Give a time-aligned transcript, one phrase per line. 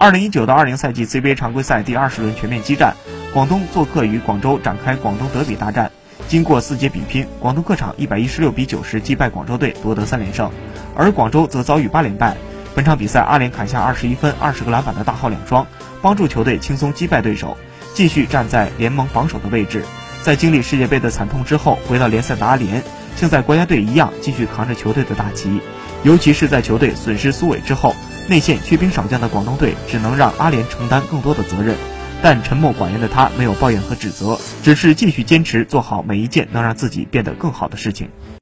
[0.00, 2.94] 二零一九到二零赛季 CBA 常规赛第二十轮全面激战，
[3.34, 5.90] 广东做客与广州展开广东德比大战。
[6.28, 10.52] 经过四节比拼，广东客场一百一十六比九十击败广州队，夺得三连胜，
[10.94, 12.36] 而广州则遭遇八连败。
[12.76, 15.66] 本场比赛，阿联砍下二十一分、二十个篮板的大号两双，
[16.00, 17.56] 帮助球队轻松击败对手，
[17.92, 19.82] 继续站在联盟榜首的位置。
[20.22, 22.84] 在经历世界杯的惨痛之后，回到联赛的阿联，
[23.16, 25.60] 像在国家队一样继续扛着球队的大旗。
[26.04, 27.96] 尤其是在球队损失苏伟之后，
[28.28, 31.74] 内线缺兵少将的广东队只能让阿联承担更多的责任。
[32.20, 38.08] 但沉默寡言的他没有抱怨和指责，只是继续坚持做好每一件能让自己变得更好的事情。